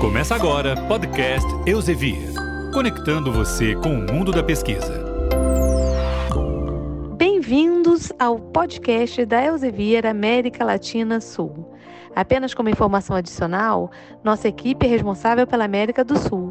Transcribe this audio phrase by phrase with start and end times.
[0.00, 2.32] Começa agora podcast Eusevia,
[2.72, 5.04] conectando você com o mundo da pesquisa.
[7.18, 11.76] Bem-vindos ao podcast da Elsevier América Latina Sul.
[12.16, 13.90] Apenas como informação adicional,
[14.24, 16.50] nossa equipe é responsável pela América do Sul.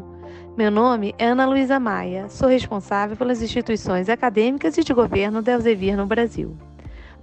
[0.56, 5.50] Meu nome é Ana Luísa Maia, sou responsável pelas instituições acadêmicas e de governo da
[5.50, 6.56] Elsevier no Brasil.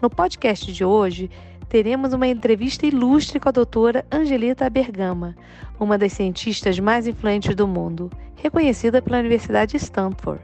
[0.02, 1.32] No podcast de hoje,
[1.70, 5.36] teremos uma entrevista ilustre com a doutora Angelita Bergama,
[5.80, 10.42] uma das cientistas mais influentes do mundo, reconhecida pela Universidade de Stanford.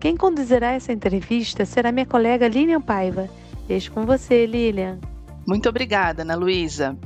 [0.00, 3.28] Quem conduzirá essa entrevista será minha colega Lilian Paiva.
[3.66, 4.98] Deixo com você, Lilian.
[5.46, 6.96] Muito obrigada, Ana Luísa.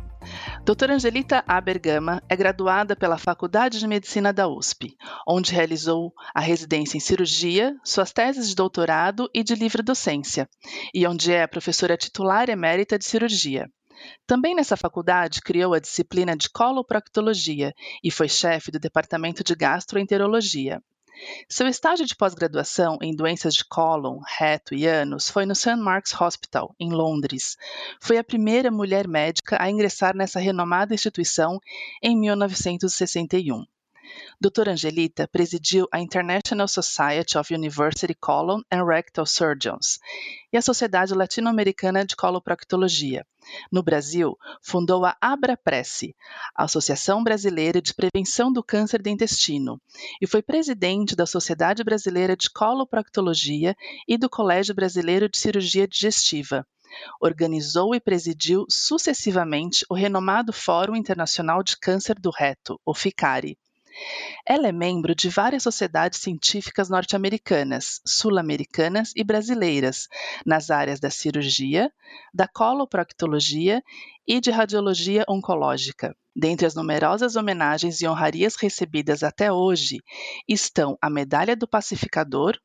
[0.65, 6.97] Doutora Angelita Abergama é graduada pela Faculdade de Medicina da USP, onde realizou a residência
[6.97, 10.49] em cirurgia, suas teses de doutorado e de livre docência,
[10.95, 13.69] e onde é professora titular emérita de cirurgia.
[14.25, 17.73] Também nessa faculdade criou a disciplina de coloproctologia
[18.03, 20.81] e foi chefe do departamento de gastroenterologia.
[21.49, 25.77] Seu estágio de pós-graduação em doenças de cólon, reto e ânus foi no St.
[25.77, 27.57] Mark's Hospital, em Londres.
[28.01, 31.61] Foi a primeira mulher médica a ingressar nessa renomada instituição
[32.03, 33.65] em 1961.
[34.41, 34.69] Dr.
[34.69, 40.01] Angelita presidiu a International Society of University Colon and Rectal Surgeons
[40.53, 43.25] e a Sociedade Latino-Americana de Coloproctologia.
[43.71, 46.17] No Brasil, fundou a ABRAPRESSE,
[46.55, 49.81] a Associação Brasileira de Prevenção do Câncer do Intestino,
[50.21, 53.77] e foi presidente da Sociedade Brasileira de Coloproctologia
[54.09, 56.67] e do Colégio Brasileiro de Cirurgia Digestiva.
[57.21, 63.57] Organizou e presidiu sucessivamente o renomado Fórum Internacional de Câncer do Reto, o FICARI.
[64.47, 70.09] Ela é membro de várias sociedades científicas norte-americanas, sul-americanas e brasileiras,
[70.45, 71.93] nas áreas da cirurgia,
[72.33, 73.83] da coloproctologia
[74.27, 76.17] e de radiologia oncológica.
[76.35, 79.99] Dentre as numerosas homenagens e honrarias recebidas até hoje
[80.49, 82.59] estão a Medalha do Pacificador,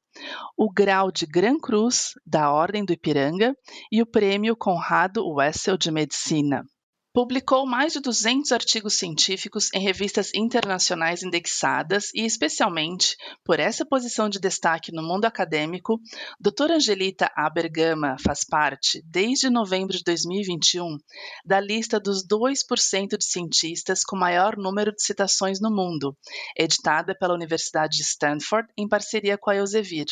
[0.56, 3.56] o grau de Gran Cruz da Ordem do Ipiranga
[3.92, 6.66] e o Prêmio Conrado Wessel de Medicina.
[7.14, 14.30] Publicou mais de 200 artigos científicos em revistas internacionais indexadas e, especialmente por essa posição
[14.30, 16.00] de destaque no mundo acadêmico,
[16.40, 16.76] Dra.
[16.76, 20.98] Angelita Abergama faz parte, desde novembro de 2021,
[21.44, 26.16] da lista dos 2% de cientistas com maior número de citações no mundo,
[26.56, 30.08] editada pela Universidade de Stanford em parceria com a Elsevier.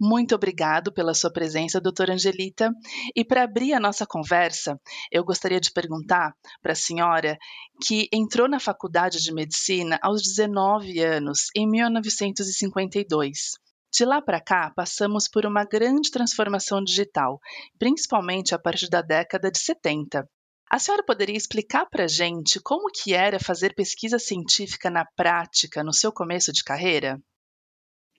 [0.00, 2.72] Muito obrigado pela sua presença, doutora Angelita.
[3.16, 6.32] E para abrir a nossa conversa, eu gostaria de perguntar
[6.62, 7.36] para a senhora
[7.84, 13.54] que entrou na faculdade de medicina aos 19 anos, em 1952.
[13.92, 17.40] De lá para cá, passamos por uma grande transformação digital,
[17.76, 20.28] principalmente a partir da década de 70.
[20.70, 25.82] A senhora poderia explicar para a gente como que era fazer pesquisa científica na prática
[25.82, 27.20] no seu começo de carreira?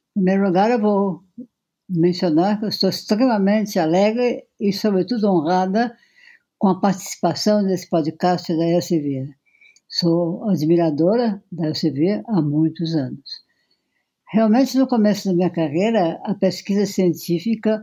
[0.10, 1.24] Em primeiro lugar, eu vou
[1.90, 5.96] mencionar que eu estou extremamente alegre e, sobretudo, honrada
[6.58, 9.30] com a participação nesse podcast da Elsevier.
[9.88, 13.42] Sou admiradora da Elsevier há muitos anos.
[14.32, 17.82] Realmente, no começo da minha carreira, a pesquisa científica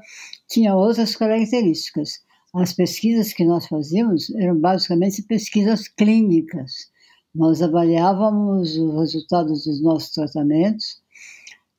[0.49, 2.25] tinha outras características.
[2.55, 6.91] As pesquisas que nós fazíamos eram basicamente pesquisas clínicas.
[7.35, 11.03] Nós avaliávamos os resultados dos nossos tratamentos,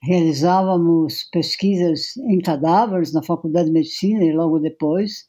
[0.02, 5.28] realizávamos pesquisas em cadáveres na Faculdade de Medicina e logo depois,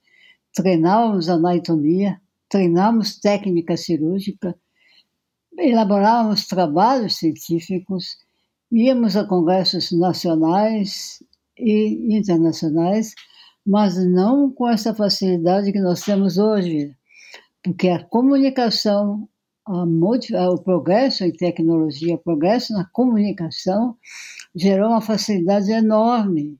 [0.54, 4.54] treinávamos anatomia, treinávamos técnica cirúrgica,
[5.58, 8.18] elaborávamos trabalhos científicos,
[8.70, 11.22] íamos a congressos nacionais
[11.56, 13.14] e internacionais,
[13.66, 16.94] mas não com essa facilidade que nós temos hoje,
[17.62, 19.28] porque a comunicação
[19.68, 23.96] a, o progresso em tecnologia, o progresso na comunicação,
[24.58, 26.58] gerou uma facilidade enorme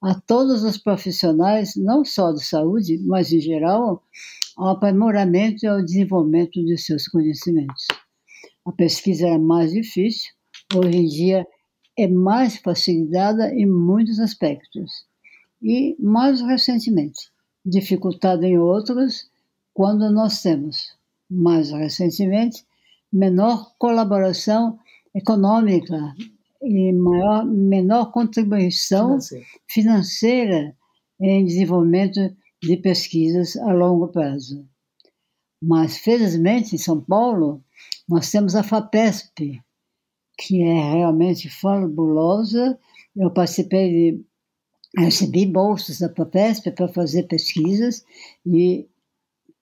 [0.00, 4.02] a todos os profissionais, não só de saúde, mas em geral,
[4.56, 7.86] ao aprimoramento e ao desenvolvimento de seus conhecimentos.
[8.64, 10.32] A pesquisa era mais difícil,
[10.74, 11.46] hoje em dia
[11.98, 15.04] é mais facilitada em muitos aspectos.
[15.62, 17.30] E, mais recentemente,
[17.66, 19.28] dificultada em outros,
[19.74, 20.96] quando nós temos
[21.28, 22.64] mais recentemente,
[23.12, 24.78] menor colaboração
[25.14, 26.14] econômica
[26.62, 29.46] e maior, menor contribuição financeira.
[29.68, 30.76] financeira
[31.20, 34.66] em desenvolvimento de pesquisas a longo prazo.
[35.62, 37.62] Mas, felizmente, em São Paulo,
[38.08, 39.60] nós temos a FAPESP,
[40.38, 42.78] que é realmente fabulosa.
[43.14, 44.24] Eu participei de.
[44.96, 48.04] recebi bolsas da FAPESP para fazer pesquisas
[48.46, 48.88] e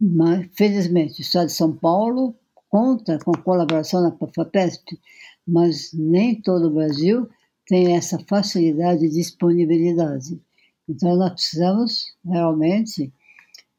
[0.01, 2.37] mas, felizmente, o Estado de São Paulo
[2.69, 5.01] conta com a colaboração da FAPESP,
[5.49, 7.27] mas nem todo o Brasil
[7.67, 10.41] tem essa facilidade e disponibilidade.
[10.89, 13.13] Então, nós precisamos realmente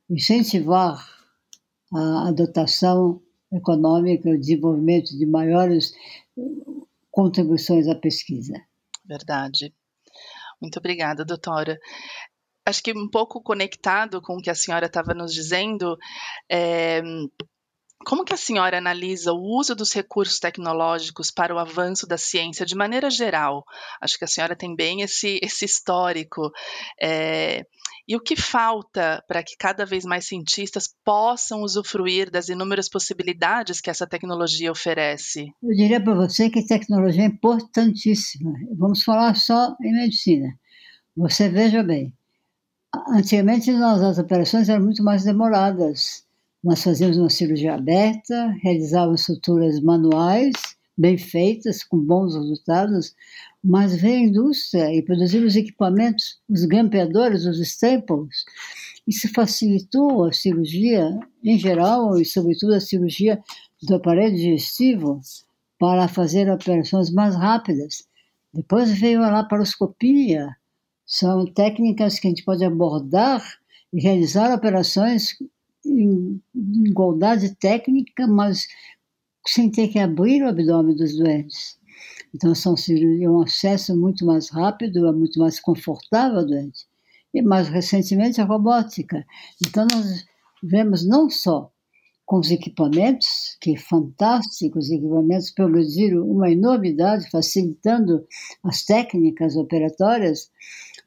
[0.09, 1.07] incentivar
[1.93, 3.21] a, a dotação
[3.51, 5.93] econômica, o desenvolvimento de maiores
[7.11, 8.53] contribuições à pesquisa.
[9.05, 9.73] Verdade.
[10.61, 11.79] Muito obrigada, doutora.
[12.65, 15.97] Acho que um pouco conectado com o que a senhora estava nos dizendo,
[16.47, 17.01] é,
[18.05, 22.65] como que a senhora analisa o uso dos recursos tecnológicos para o avanço da ciência
[22.65, 23.65] de maneira geral?
[24.01, 26.49] Acho que a senhora tem bem esse, esse histórico.
[27.01, 27.65] É,
[28.07, 33.81] e o que falta para que cada vez mais cientistas possam usufruir das inúmeras possibilidades
[33.81, 35.47] que essa tecnologia oferece?
[35.61, 38.53] Eu diria para você que tecnologia é importantíssima.
[38.77, 40.57] Vamos falar só em medicina.
[41.17, 42.13] Você veja bem,
[43.09, 46.28] antigamente as operações eram muito mais demoradas
[46.63, 50.51] nós fazíamos uma cirurgia aberta, realizávamos suturas manuais,
[50.97, 53.15] bem feitas, com bons resultados,
[53.63, 58.43] mas veio a indústria e produziu os equipamentos, os grampeadores, os staples.
[59.07, 63.41] Isso facilitou a cirurgia em geral e, sobretudo, a cirurgia
[63.81, 65.21] do aparelho digestivo
[65.79, 68.03] para fazer operações mais rápidas.
[68.53, 70.49] Depois veio a laparoscopia.
[71.05, 73.41] São técnicas que a gente pode abordar
[73.93, 75.35] e realizar operações
[75.85, 78.67] igualdade técnica, mas
[79.47, 81.77] sem ter que abrir o abdômen dos doentes.
[82.33, 86.87] Então, são cirurgias, um acesso muito mais rápido, é muito mais confortável ao doente.
[87.33, 89.25] E mais recentemente, a robótica.
[89.65, 90.25] Então, nós
[90.63, 91.71] vemos não só
[92.25, 98.23] com os equipamentos, que fantásticos os equipamentos progrediram uma enormidade, facilitando
[98.63, 100.51] as técnicas operatórias,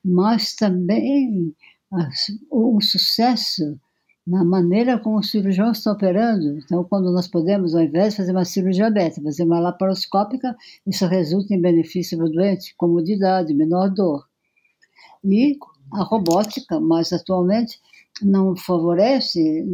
[0.05, 1.55] mas também
[2.51, 3.79] o sucesso
[4.27, 6.59] na maneira como o cirurgião está operando.
[6.59, 11.07] Então, quando nós podemos, ao invés de fazer uma cirurgia aberta, fazer uma laparoscópica, isso
[11.07, 14.27] resulta em benefício para o doente, comodidade, menor dor.
[15.25, 15.59] E
[15.93, 17.81] a robótica, mas atualmente
[18.23, 19.65] não favorece,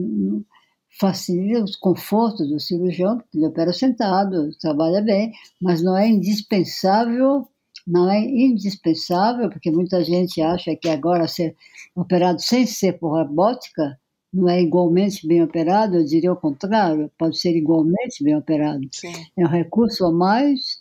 [0.99, 7.47] facilita o conforto do cirurgião, porque ele opera sentado, trabalha bem, mas não é indispensável
[7.87, 11.56] não é indispensável, porque muita gente acha que agora ser
[11.97, 13.99] operado sem ser por robótica
[14.32, 18.86] não é igualmente bem operado, eu diria o contrário, pode ser igualmente bem operado.
[18.92, 19.12] Sim.
[19.36, 20.80] É um recurso a mais,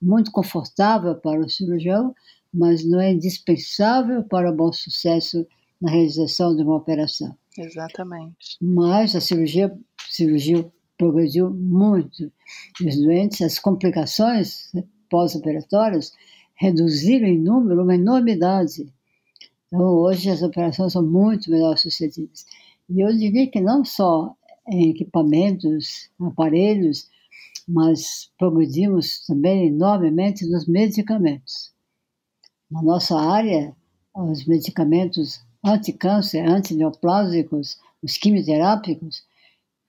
[0.00, 2.14] muito confortável para o cirurgião,
[2.52, 5.46] mas não é indispensável para o bom sucesso
[5.80, 7.36] na realização de uma operação.
[7.56, 8.56] Exatamente.
[8.60, 9.72] Mas a cirurgia,
[10.10, 12.32] cirurgia progrediu muito.
[12.84, 14.72] Os doentes, as complicações
[15.08, 16.12] pós-operatórias
[16.54, 18.92] reduziram em número uma enormidade.
[19.68, 22.44] Então, hoje as operações são muito melhor sucedidas.
[22.88, 24.34] E eu diria que não só
[24.66, 27.08] em equipamentos, aparelhos,
[27.66, 31.72] mas progredimos também enormemente nos medicamentos.
[32.70, 33.74] Na nossa área,
[34.14, 39.22] os medicamentos anticâncer, antineoplásicos, os quimioterápicos,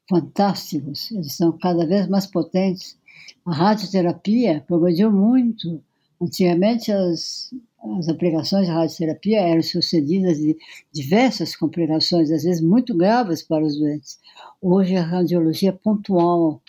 [0.10, 2.98] fantásticos, eles são cada vez mais potentes.
[3.46, 5.82] A radioterapia progrediu muito.
[6.22, 7.54] Antigamente, as
[7.98, 10.58] as aplicações de radioterapia eram sucedidas de
[10.92, 14.20] diversas complicações, às vezes muito graves para os doentes.
[14.62, 16.62] Hoje a radiologia é pontual,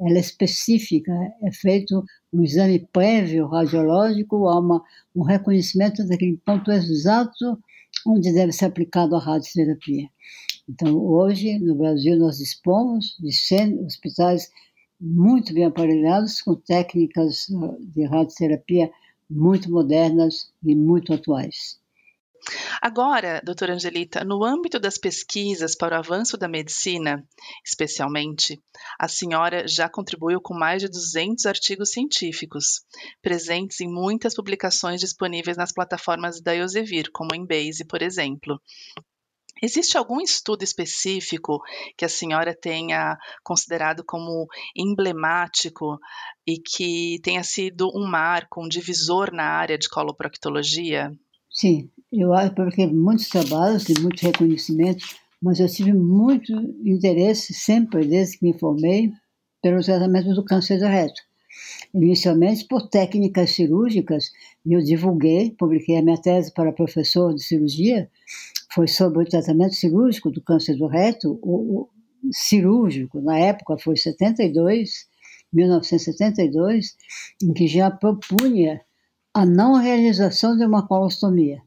[0.00, 1.12] ela é específica,
[1.42, 4.82] é feito um exame prévio radiológico, há uma,
[5.14, 7.58] um reconhecimento daquele ponto exato
[8.06, 10.08] onde deve ser aplicado a radioterapia.
[10.68, 14.50] Então, hoje, no Brasil, nós dispomos de 100 hospitais
[15.00, 17.46] muito bem aparelhados, com técnicas
[17.80, 18.90] de radioterapia
[19.28, 21.78] muito modernas e muito atuais.
[22.80, 27.26] Agora, doutora Angelita, no âmbito das pesquisas para o avanço da medicina,
[27.64, 28.62] especialmente,
[28.98, 32.84] a senhora já contribuiu com mais de 200 artigos científicos,
[33.22, 38.60] presentes em muitas publicações disponíveis nas plataformas da Elsevier, como a Embase, por exemplo.
[39.62, 41.62] Existe algum estudo específico
[41.96, 44.46] que a senhora tenha considerado como
[44.76, 45.98] emblemático
[46.46, 51.12] e que tenha sido um marco, um divisor na área de coloproctologia?
[51.50, 56.52] Sim, eu acho porque muitos trabalhos e muitos reconhecimentos, mas eu tive muito
[56.84, 59.10] interesse sempre, desde que me formei,
[59.62, 61.22] pelo tratamento do câncer do reto.
[61.94, 64.32] Inicialmente por técnicas cirúrgicas,
[64.64, 68.10] e eu divulguei, publiquei a minha tese para professor de cirurgia,
[68.72, 71.88] foi sobre o tratamento cirúrgico do câncer do reto, o, o
[72.32, 75.06] cirúrgico, na época foi 72,
[75.52, 76.96] 1972,
[77.42, 78.80] em que já propunha
[79.32, 81.62] a não realização de uma colostomia,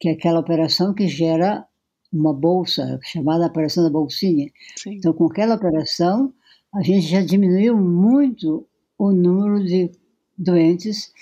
[0.00, 1.66] que é aquela operação que gera
[2.12, 4.50] uma bolsa, chamada operação da bolsinha.
[4.76, 4.94] Sim.
[4.94, 6.32] Então, com aquela operação,
[6.74, 8.66] a gente já diminuiu muito
[8.98, 9.90] o número de
[10.36, 11.12] doentes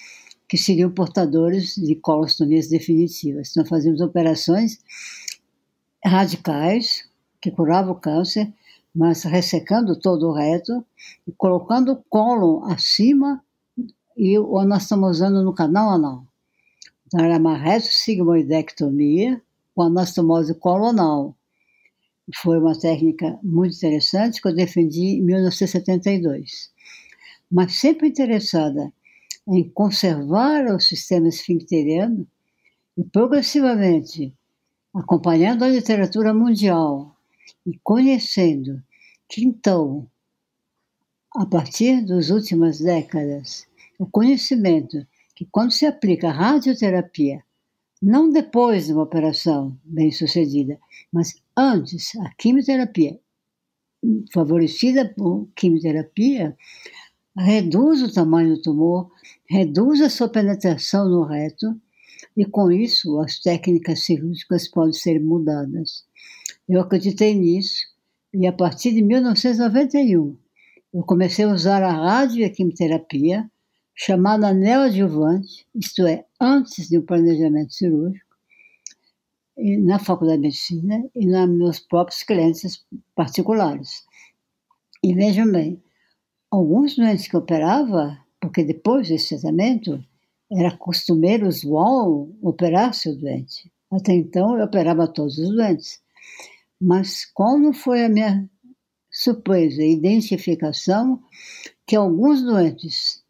[0.48, 3.52] que seriam portadores de colostomias definitivas.
[3.56, 4.78] Nós fazíamos operações
[6.04, 7.08] radicais
[7.40, 8.52] que curavam o câncer,
[8.94, 10.84] mas ressecando todo o reto
[11.26, 13.42] e colocando o cólon acima
[14.16, 14.56] e o
[15.06, 16.26] usando no canal anal.
[17.06, 19.42] Então era uma retossigmoidectomia
[19.74, 21.36] com anastomose colonal.
[22.36, 26.73] Foi uma técnica muito interessante que eu defendi em 1972.
[27.54, 28.92] Mas sempre interessada
[29.46, 32.26] em conservar o sistema esfincteriano
[32.98, 34.34] e progressivamente,
[34.92, 37.16] acompanhando a literatura mundial
[37.64, 38.82] e conhecendo
[39.28, 40.04] que então,
[41.36, 43.68] a partir das últimas décadas,
[44.00, 45.06] o conhecimento
[45.36, 47.40] que quando se aplica a radioterapia,
[48.02, 50.76] não depois de uma operação bem sucedida,
[51.12, 53.16] mas antes, a quimioterapia,
[54.32, 56.56] favorecida por quimioterapia,
[57.36, 59.10] reduz o tamanho do tumor,
[59.48, 61.78] reduz a sua penetração no reto
[62.36, 66.04] e com isso as técnicas cirúrgicas podem ser mudadas.
[66.68, 67.86] Eu acreditei nisso
[68.32, 70.36] e a partir de 1991
[70.92, 73.50] eu comecei a usar a radioquimioterapia
[73.94, 78.34] chamada neoadjuvante, isto é, antes de um planejamento cirúrgico,
[79.56, 84.04] na Faculdade de Medicina e nos meus próprios clientes particulares.
[85.02, 85.80] E vejam bem,
[86.54, 90.02] alguns doentes que operava, porque depois desse tratamento
[90.50, 93.70] era costumeiro usual operar seu doente.
[93.90, 96.00] Até então eu operava todos os doentes.
[96.80, 98.48] Mas qual não foi a minha
[99.10, 101.22] surpresa e identificação
[101.86, 103.24] que alguns doentes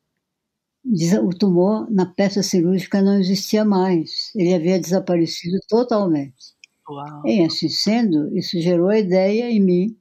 [1.23, 6.55] o tumor na peça cirúrgica não existia mais, ele havia desaparecido totalmente.
[6.89, 7.27] Uau.
[7.27, 9.97] E assim sendo, isso gerou a ideia em mim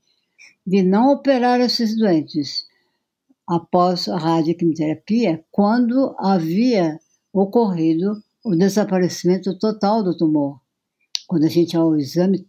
[0.68, 2.65] de não operar esses doentes
[3.47, 7.00] após a radioquimioterapia, quando havia
[7.31, 10.59] ocorrido o desaparecimento total do tumor.
[11.27, 12.47] Quando a gente ao exame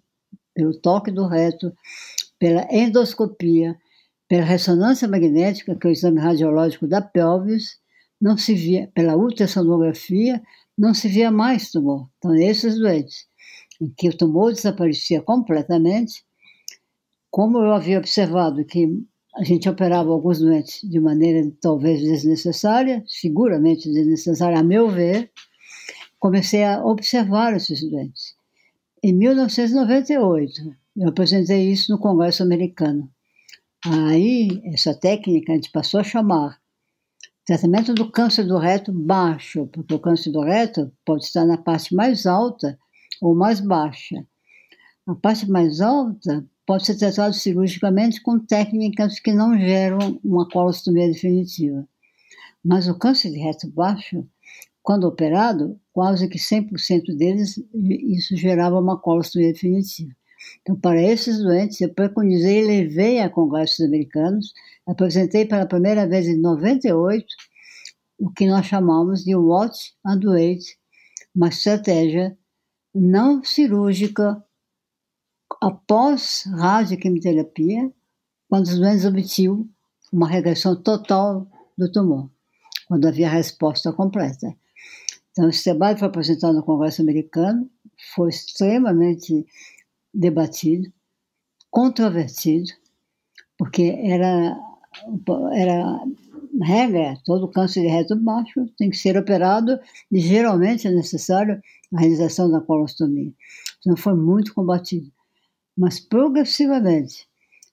[0.55, 1.73] pelo toque do reto,
[2.39, 3.77] pela endoscopia,
[4.29, 7.79] pela ressonância magnética, que é o exame radiológico da pelvis,
[8.21, 10.43] não se via, pela ultrassonografia,
[10.77, 12.09] não se via mais tumor.
[12.19, 13.27] Então, esses doentes,
[13.81, 16.25] em que o tumor desaparecia completamente,
[17.31, 18.89] como eu havia observado que
[19.37, 25.31] a gente operava alguns doentes de maneira talvez desnecessária, seguramente desnecessária, a meu ver,
[26.19, 28.35] comecei a observar esses doentes.
[29.03, 30.53] Em 1998,
[30.97, 33.11] eu apresentei isso no Congresso Americano.
[33.85, 36.59] Aí, essa técnica a gente passou a chamar
[37.47, 41.95] Tratamento do câncer do reto baixo, porque o câncer do reto pode estar na parte
[41.95, 42.79] mais alta
[43.21, 44.27] ou mais baixa.
[45.07, 51.09] A parte mais alta pode ser tratado cirurgicamente com técnicas que não geram uma colostomia
[51.09, 51.87] definitiva.
[52.65, 54.27] Mas o câncer de reto baixo,
[54.83, 60.13] quando operado, quase que 100% deles, isso gerava uma colostomia definitiva.
[60.61, 64.53] Então, para esses doentes, eu preconizei e levei a congressos americanos,
[64.87, 67.27] apresentei pela primeira vez em 98
[68.19, 70.63] o que nós chamamos de Watch and Wait,
[71.35, 72.37] uma estratégia
[72.95, 74.43] não cirúrgica
[75.67, 77.91] após radioquimioterapia,
[78.49, 79.69] quando os doentes obtinham
[80.13, 82.31] uma regressão total do tumor,
[82.87, 84.55] quando havia resposta completa.
[85.33, 87.69] Então, esse trabalho foi apresentado no Congresso Americano,
[88.15, 89.45] foi extremamente
[90.13, 90.93] debatido,
[91.71, 92.71] controvertido,
[93.59, 94.57] porque era,
[95.53, 96.01] era
[96.63, 99.79] regra, todo câncer de reto baixo tem que ser operado
[100.13, 101.61] e geralmente é necessário
[101.93, 103.33] a realização da colostomia.
[103.81, 105.11] Então foi muito combatido.
[105.77, 107.27] Mas progressivamente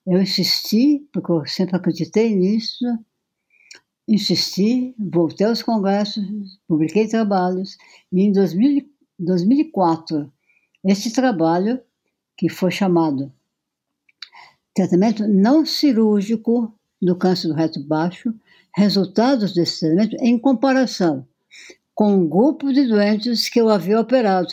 [0.06, 2.84] eu insisti, porque eu sempre acreditei nisso,
[4.08, 6.24] insisti, voltei aos congressos,
[6.66, 7.76] publiquei trabalhos,
[8.12, 8.84] e em 2000,
[9.18, 10.32] 2004,
[10.84, 11.80] esse trabalho
[12.36, 13.32] que foi chamado
[14.74, 18.34] tratamento não cirúrgico do câncer do reto baixo,
[18.74, 21.26] resultados desse tratamento em comparação
[21.94, 24.52] com um grupo de doentes que eu havia operado.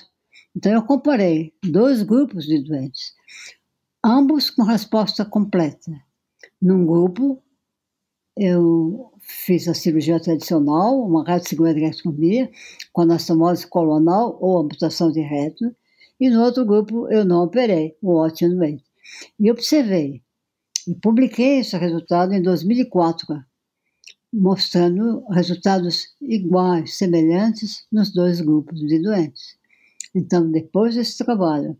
[0.55, 3.13] Então eu comparei dois grupos de doentes,
[4.03, 5.91] ambos com resposta completa.
[6.61, 7.41] Num grupo,
[8.37, 12.49] eu fiz a cirurgia tradicional, uma radiocirurgia
[12.93, 15.75] com anastomose colonal ou amputação de reto,
[16.19, 18.83] e no outro grupo eu não operei, o doente.
[19.39, 20.21] E observei,
[20.87, 23.43] e publiquei esse resultado em 2004,
[24.31, 29.57] mostrando resultados iguais, semelhantes nos dois grupos de doentes.
[30.13, 31.77] Então, depois desse trabalho,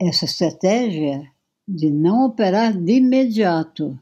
[0.00, 1.30] essa estratégia
[1.66, 3.98] de não operar de imediato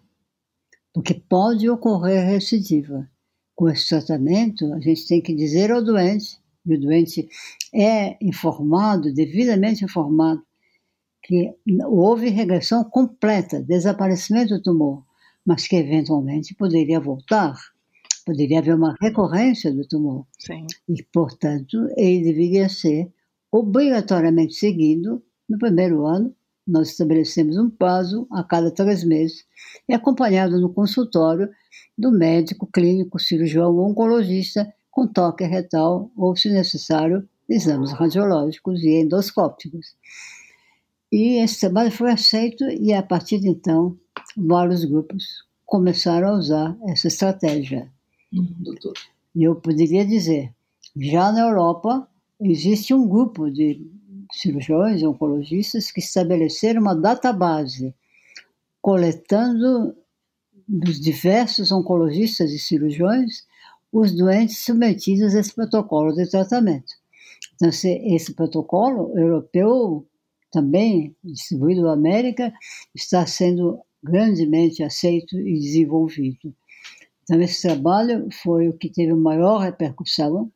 [0.92, 3.08] porque pode ocorrer recidiva.
[3.54, 7.28] Com esse tratamento, a gente tem que dizer ao doente, e o doente
[7.75, 10.42] é informado, devidamente informado,
[11.22, 11.54] que
[11.87, 15.04] houve regressão completa, desaparecimento do tumor,
[15.46, 17.54] mas que eventualmente poderia voltar,
[18.25, 20.26] poderia haver uma recorrência do tumor.
[20.38, 20.66] Sim.
[20.88, 23.11] E, portanto, ele deveria ser
[23.50, 25.22] obrigatoriamente seguido
[25.52, 26.35] no primeiro ano.
[26.66, 29.44] Nós estabelecemos um prazo a cada três meses
[29.88, 31.50] e acompanhado no consultório
[31.99, 39.02] do médico clínico, cirurgião ou oncologista com toque retal ou, se necessário, exames radiológicos e
[39.02, 39.94] endoscópicos.
[41.11, 43.99] E esse trabalho foi aceito e, a partir de então,
[44.37, 45.25] vários grupos
[45.66, 47.90] começaram a usar essa estratégia.
[48.32, 48.94] Uhum, doutor.
[49.35, 50.54] Eu poderia dizer,
[50.97, 52.09] já na Europa
[52.40, 53.90] existe um grupo de
[54.32, 57.94] cirurgiões oncologistas que estabeleceram uma database
[58.80, 59.94] coletando
[60.66, 63.46] dos diversos oncologistas e cirurgiões
[63.92, 66.94] os doentes submetidos a esse protocolo de tratamento.
[67.54, 70.06] Então, esse protocolo europeu
[70.52, 72.52] também distribuído na América,
[72.94, 76.54] está sendo grandemente aceito e desenvolvido.
[77.22, 80.52] Então, esse trabalho foi o que teve maior repercussão,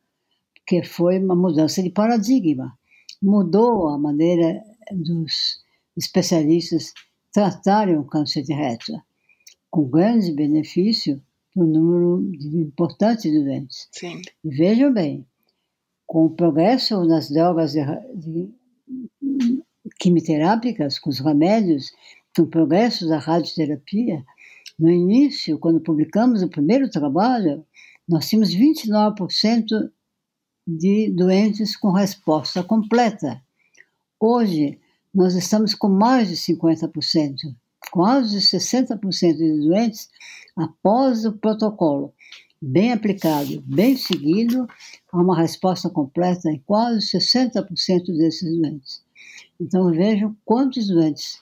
[0.65, 2.77] que foi uma mudança de paradigma.
[3.21, 5.61] Mudou a maneira dos
[5.95, 6.93] especialistas
[7.33, 8.93] tratarem o câncer de reto,
[9.69, 11.21] com grande benefício
[11.53, 12.31] para o número
[12.61, 13.87] importante de doentes.
[13.91, 14.21] Sim.
[14.43, 15.25] E vejam bem,
[16.05, 17.81] com o progresso nas drogas de,
[18.15, 18.49] de
[19.99, 21.91] quimioterápicas, com os remédios,
[22.35, 24.23] com o progresso da radioterapia,
[24.79, 27.65] no início, quando publicamos o primeiro trabalho,
[28.07, 29.91] nós tínhamos 29%
[30.67, 33.41] de doentes com resposta completa.
[34.19, 34.77] Hoje,
[35.13, 37.35] nós estamos com mais de 50%,
[37.89, 40.09] quase 60% de doentes
[40.57, 42.13] após o protocolo
[42.61, 44.67] bem aplicado, bem seguido,
[45.11, 49.03] há uma resposta completa em quase 60% desses doentes.
[49.59, 51.39] Então vejam quantos doentes,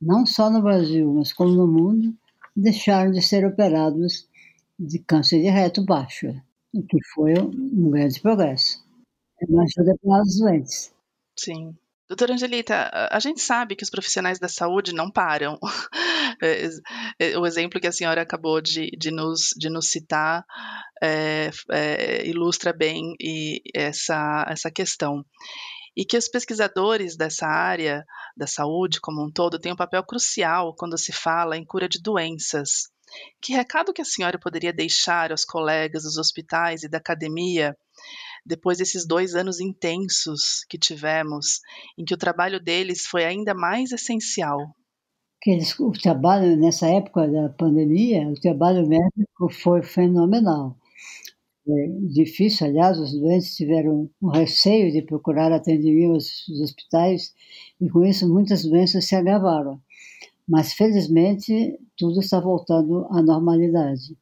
[0.00, 2.14] não só no Brasil, mas como no mundo,
[2.54, 4.28] deixaram de ser operados
[4.78, 6.34] de câncer de reto baixo,
[6.74, 8.84] o que foi um grande progresso.
[9.40, 10.94] É uma ajuda para os doentes.
[11.38, 11.76] Sim.
[12.08, 15.58] Doutora Angelita, a gente sabe que os profissionais da saúde não param.
[16.40, 16.68] É,
[17.20, 20.44] é, o exemplo que a senhora acabou de, de, nos, de nos citar
[21.00, 23.14] é, é, ilustra bem
[23.74, 25.24] essa, essa questão
[25.96, 28.04] e que os pesquisadores dessa área
[28.36, 32.00] da saúde como um todo têm um papel crucial quando se fala em cura de
[32.00, 32.90] doenças.
[33.40, 37.76] Que recado que a senhora poderia deixar aos colegas dos hospitais e da academia
[38.44, 41.60] depois desses dois anos intensos que tivemos,
[41.96, 44.58] em que o trabalho deles foi ainda mais essencial?
[45.46, 50.76] Eles, o trabalho nessa época da pandemia, o trabalho médico foi fenomenal.
[51.68, 56.14] É difícil, aliás, os doentes tiveram um receio de procurar atendimento
[56.48, 57.32] nos hospitais
[57.80, 59.80] e com isso muitas doenças se agravaram.
[60.48, 64.16] Mas felizmente tudo está voltando à normalidade.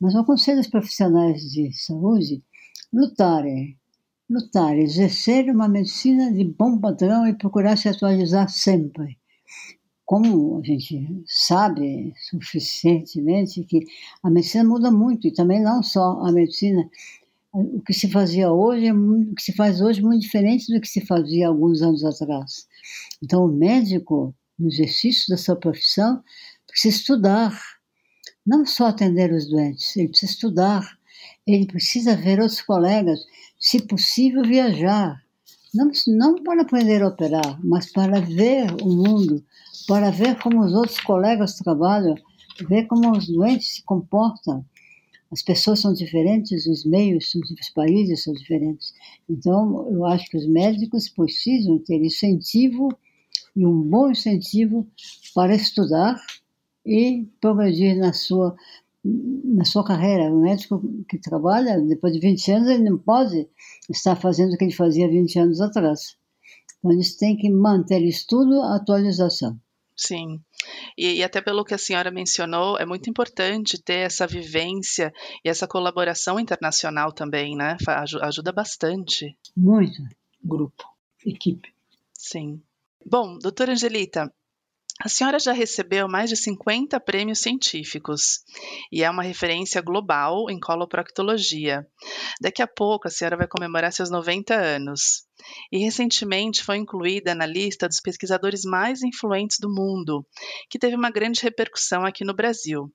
[0.00, 2.42] Mas eu aconselho os profissionais de saúde
[2.92, 3.78] lutarem,
[4.28, 9.18] lutarem, exercer uma medicina de bom padrão e procurar se atualizar sempre
[10.12, 13.80] como a gente sabe suficientemente que
[14.22, 16.86] a medicina muda muito e também não só a medicina
[17.50, 20.70] o que se fazia hoje é muito, o que se faz hoje é muito diferente
[20.70, 22.66] do que se fazia alguns anos atrás
[23.22, 26.22] então o médico no exercício da sua profissão
[26.66, 27.60] precisa estudar
[28.46, 30.98] não só atender os doentes ele precisa estudar
[31.46, 33.20] ele precisa ver outros colegas
[33.58, 35.22] se possível viajar
[35.74, 39.42] não, não para aprender a operar, mas para ver o mundo,
[39.88, 42.14] para ver como os outros colegas trabalham,
[42.68, 44.64] ver como os doentes se comportam.
[45.30, 48.92] As pessoas são diferentes, os meios, os países são diferentes.
[49.28, 52.90] Então, eu acho que os médicos precisam ter incentivo
[53.54, 54.86] e um bom incentivo
[55.34, 56.20] para estudar
[56.84, 58.56] e progredir na sua
[59.04, 60.32] na sua carreira.
[60.32, 63.48] O médico que trabalha, depois de 20 anos, ele não pode
[63.90, 66.16] estar fazendo o que ele fazia 20 anos atrás.
[66.78, 69.58] Então, eles têm que manter estudo, atualização.
[69.96, 70.40] Sim.
[70.96, 75.12] E, e, até pelo que a senhora mencionou, é muito importante ter essa vivência
[75.44, 77.76] e essa colaboração internacional também, né?
[78.22, 79.36] Ajuda bastante.
[79.56, 80.02] Muito.
[80.42, 80.84] Grupo,
[81.24, 81.72] equipe.
[82.14, 82.60] Sim.
[83.04, 84.32] Bom, doutora Angelita,
[85.00, 88.44] a senhora já recebeu mais de 50 prêmios científicos
[88.92, 91.84] e é uma referência global em coloproctologia.
[92.40, 95.24] Daqui a pouco a senhora vai comemorar seus 90 anos
[95.70, 100.26] e recentemente foi incluída na lista dos pesquisadores mais influentes do mundo,
[100.68, 102.92] que teve uma grande repercussão aqui no Brasil.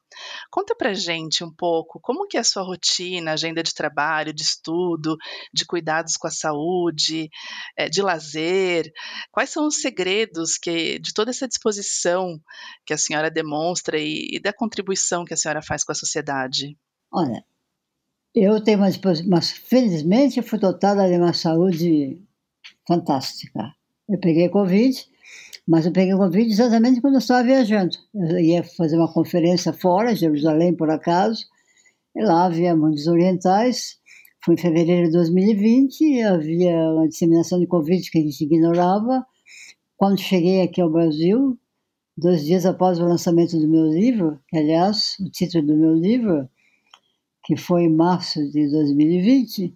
[0.49, 4.43] Conta pra gente um pouco como que é a sua rotina, agenda de trabalho, de
[4.43, 5.17] estudo,
[5.53, 7.29] de cuidados com a saúde,
[7.77, 8.91] eh, de lazer,
[9.31, 12.39] quais são os segredos que de toda essa disposição
[12.85, 16.77] que a senhora demonstra e, e da contribuição que a senhora faz com a sociedade?
[17.11, 17.43] Olha,
[18.33, 22.21] eu tenho uma disposição, mas felizmente fui dotada de uma saúde
[22.87, 23.73] fantástica.
[24.09, 25.05] Eu peguei Covid,
[25.67, 27.95] mas eu peguei Covid exatamente quando eu estava viajando.
[28.15, 31.45] Eu ia fazer uma conferência fora, Jerusalém por acaso,
[32.15, 33.97] e lá havia mundos orientais.
[34.43, 39.25] Foi em fevereiro de 2020, havia uma disseminação de Covid que a gente ignorava.
[39.97, 41.59] Quando cheguei aqui ao Brasil,
[42.17, 46.47] dois dias após o lançamento do meu livro, que, aliás, o título do meu livro,
[47.43, 49.75] que foi em março de 2020,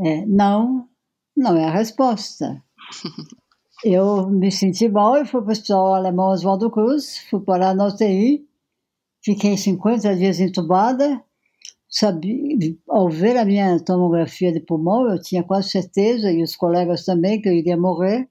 [0.00, 0.88] é Não,
[1.36, 2.62] não é a resposta.
[3.84, 7.86] Eu me senti mal e fui para o hospital alemão Oswaldo Cruz, fui parar na
[7.88, 8.44] UTI,
[9.22, 11.22] fiquei 50 dias entubada.
[11.88, 17.04] Sabia, ao ver a minha tomografia de pulmão, eu tinha quase certeza, e os colegas
[17.04, 18.28] também, que eu iria morrer.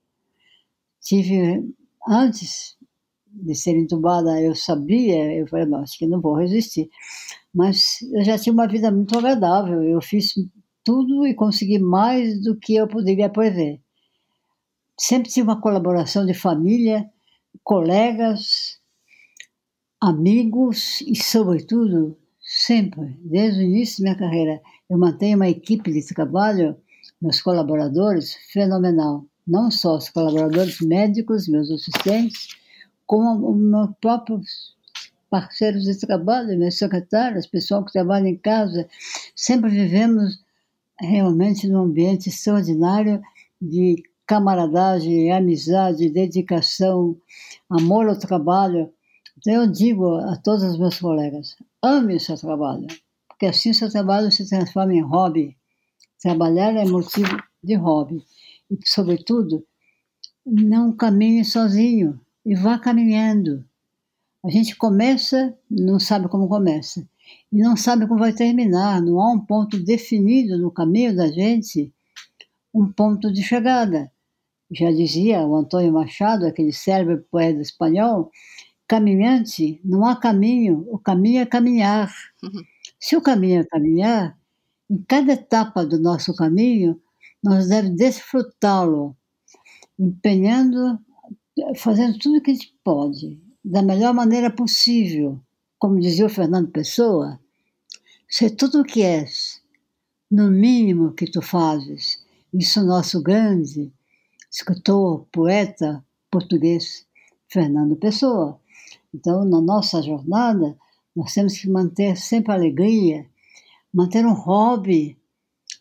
[1.02, 1.64] Tive,
[2.08, 2.76] antes
[3.32, 6.90] de ser entubada, eu sabia, eu falei, acho que não vou resistir.
[7.54, 10.34] Mas eu já tinha uma vida muito agradável, eu fiz
[10.86, 13.82] tudo e consegui mais do que eu poderia prever.
[14.98, 17.10] Sempre tive uma colaboração de família,
[17.64, 18.80] colegas,
[20.00, 26.06] amigos e, sobretudo, sempre, desde o início da minha carreira, eu mantenho uma equipe de
[26.14, 26.78] trabalho,
[27.20, 29.26] meus colaboradores, fenomenal.
[29.46, 32.50] Não só os colaboradores médicos, meus assistentes,
[33.06, 34.76] como os meus próprios
[35.30, 38.88] parceiros de trabalho, meus secretários, pessoal que trabalha em casa.
[39.36, 40.45] Sempre vivemos
[41.00, 43.22] realmente num ambiente extraordinário
[43.62, 47.18] de camaradagem, amizade, dedicação,
[47.70, 48.92] amor ao trabalho.
[49.38, 52.88] Então eu digo a todos os meus colegas, ame o seu trabalho,
[53.28, 55.56] porque assim seu trabalho se transforma em hobby.
[56.22, 58.24] Trabalhar é motivo de hobby.
[58.72, 59.64] E, sobretudo,
[60.46, 63.64] não caminhe sozinho e vá caminhando.
[64.46, 67.04] A gente começa, não sabe como começa
[67.52, 69.02] e não sabe como vai terminar.
[69.02, 71.92] Não há um ponto definido no caminho da gente,
[72.72, 74.12] um ponto de chegada.
[74.70, 78.30] Já dizia o Antônio Machado, aquele célebre poeta espanhol,
[78.88, 82.14] caminhante, não há caminho, o caminho é caminhar.
[83.00, 84.38] Se o caminho é caminhar,
[84.88, 87.02] em cada etapa do nosso caminho,
[87.44, 89.18] nós devemos desfrutá-lo,
[89.98, 91.00] empenhando,
[91.78, 95.42] fazendo tudo o que a gente pode, da melhor maneira possível,
[95.80, 97.40] como dizia o Fernando Pessoa,
[98.30, 99.60] ser tudo o que és,
[100.30, 102.24] no mínimo que tu fazes.
[102.54, 103.92] Isso nosso grande
[104.52, 107.08] escritor, poeta português,
[107.48, 108.60] Fernando Pessoa.
[109.14, 110.78] Então, na nossa jornada,
[111.16, 113.26] nós temos que manter sempre alegria,
[113.92, 115.18] manter um hobby,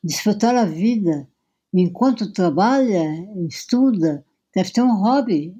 [0.02, 1.28] desfrutar a vida.
[1.72, 3.04] Enquanto trabalha,
[3.46, 5.54] estuda, deve ter um hobby.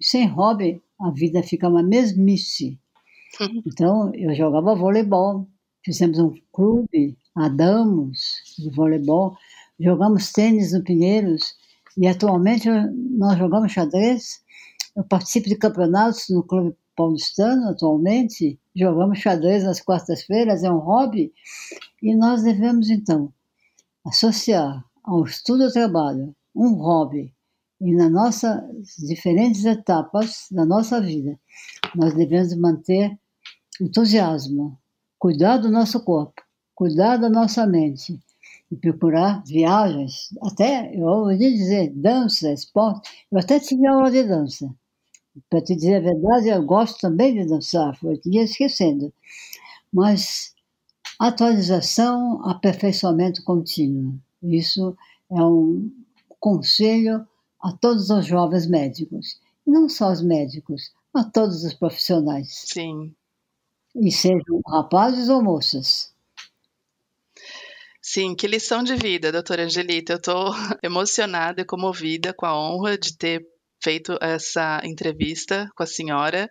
[0.00, 2.78] Sem hobby, a vida fica uma mesmice.
[3.66, 5.46] Então, eu jogava voleibol,
[5.84, 9.36] fizemos um clube, Adamos, de voleibol,
[9.78, 11.54] jogamos tênis no Pinheiros
[11.96, 12.68] e atualmente
[13.16, 14.42] nós jogamos xadrez.
[14.96, 21.32] Eu participo de campeonatos no Clube Paulistano atualmente, jogamos xadrez nas quartas-feiras, é um hobby,
[22.02, 23.32] e nós devemos então
[24.04, 27.32] associar ao estudo e trabalho um hobby
[27.80, 28.62] e nas nossas
[28.98, 31.38] diferentes etapas da nossa vida,
[31.94, 33.16] nós devemos manter
[33.80, 34.78] entusiasmo,
[35.18, 36.42] cuidar do nosso corpo,
[36.74, 38.18] cuidar da nossa mente
[38.70, 43.08] e procurar viagens, até, eu ouvi dizer, dança, esporte.
[43.30, 44.68] Eu até tive aula de dança.
[45.48, 49.12] Para te dizer a verdade, eu gosto também de dançar, foi ia esquecendo.
[49.92, 50.52] Mas
[51.18, 54.18] atualização, aperfeiçoamento contínuo.
[54.42, 54.96] Isso
[55.30, 55.90] é um
[56.38, 57.26] conselho
[57.60, 62.64] a todos os jovens médicos, e não só os médicos, a todos os profissionais.
[62.66, 63.14] Sim.
[63.94, 66.14] E sejam rapazes ou moças.
[68.00, 70.14] Sim, que lição de vida, doutora Angelita.
[70.14, 73.46] Eu estou emocionada e comovida com a honra de ter
[73.82, 76.50] feito essa entrevista com a senhora,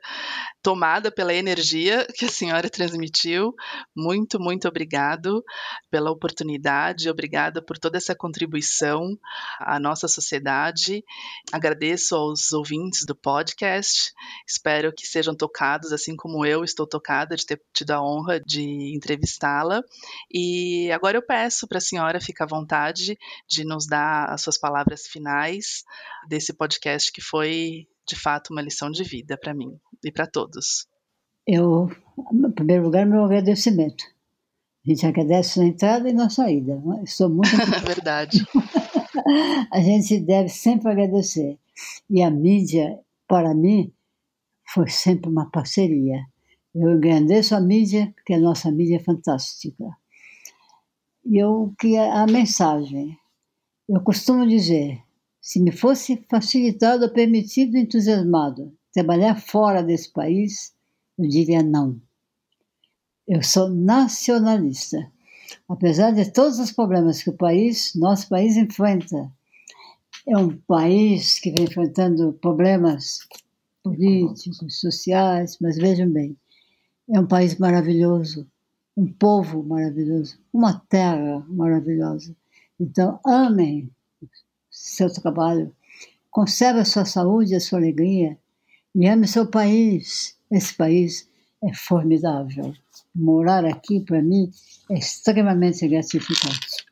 [0.62, 3.54] tomada pela energia que a senhora transmitiu.
[3.96, 5.44] Muito, muito obrigado
[5.90, 9.18] pela oportunidade, obrigada por toda essa contribuição
[9.60, 11.04] à nossa sociedade.
[11.52, 14.14] Agradeço aos ouvintes do podcast.
[14.48, 18.94] Espero que sejam tocados, assim como eu estou tocada de ter tido a honra de
[18.96, 19.82] entrevistá-la.
[20.32, 24.58] E agora eu peço para a senhora ficar à vontade de nos dar as suas
[24.58, 25.84] palavras finais
[26.28, 29.76] desse podcast que foi de fato uma lição de vida para mim
[30.06, 30.88] e para todos.
[31.48, 31.90] Eu,
[32.32, 34.04] em primeiro lugar, meu agradecimento.
[34.86, 36.80] A gente agradece na entrada e na saída.
[37.04, 37.50] Estou muito.
[37.88, 38.46] Verdade.
[39.74, 41.58] a gente deve sempre agradecer.
[42.08, 43.92] E a mídia, para mim,
[44.68, 46.24] foi sempre uma parceria.
[46.76, 49.86] Eu agradeço a mídia, porque a nossa mídia é fantástica.
[51.26, 53.18] E eu que a mensagem.
[53.90, 55.02] Eu costumo dizer,
[55.48, 60.76] se me fosse facilitado, permitido, entusiasmado trabalhar fora desse país,
[61.18, 62.02] eu diria não.
[63.26, 65.10] Eu sou nacionalista.
[65.70, 69.32] Apesar de todos os problemas que o país, nosso país enfrenta,
[70.28, 73.20] é um país que vem enfrentando problemas
[73.82, 76.36] políticos, sociais, mas vejam bem,
[77.10, 78.46] é um país maravilhoso,
[78.98, 82.36] um povo maravilhoso, uma terra maravilhosa.
[82.78, 83.90] Então, amem
[84.78, 85.74] seu trabalho,
[86.30, 88.38] conserve a sua saúde, a sua alegria
[88.94, 90.38] e ame seu país.
[90.52, 91.28] Esse país
[91.64, 92.74] é formidável.
[93.14, 94.52] Morar aqui, para mim,
[94.90, 96.86] é extremamente gratificante.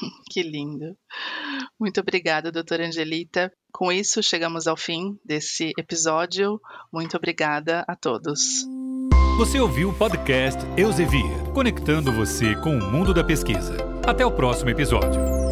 [0.30, 0.94] Que lindo.
[1.80, 3.50] Muito obrigada, doutora Angelita.
[3.72, 6.60] Com isso, chegamos ao fim desse episódio.
[6.92, 8.66] Muito obrigada a todos.
[9.38, 13.78] Você ouviu o podcast Eusevia, conectando você com o mundo da pesquisa.
[14.06, 15.45] Até o próximo episódio.